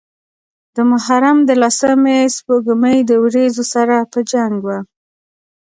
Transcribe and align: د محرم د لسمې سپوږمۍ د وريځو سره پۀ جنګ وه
د 0.75 0.77
محرم 0.91 1.37
د 1.47 1.49
لسمې 1.61 2.19
سپوږمۍ 2.35 2.97
د 3.09 3.11
وريځو 3.23 3.63
سره 3.73 3.95
پۀ 4.11 4.21
جنګ 4.31 4.55
وه 4.65 4.79